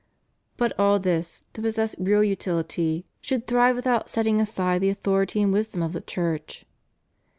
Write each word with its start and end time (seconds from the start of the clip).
But 0.57 0.73
all 0.79 0.97
this, 0.97 1.43
to 1.53 1.61
possess 1.61 1.95
real 1.99 2.23
utility, 2.23 3.05
should 3.21 3.45
thrive 3.45 3.75
without 3.75 4.09
setting 4.09 4.41
aside 4.41 4.81
the 4.81 4.89
authority 4.89 5.43
and 5.43 5.53
wisdom 5.53 5.83
of 5.83 5.93
the 5.93 6.01
Church. 6.01 6.65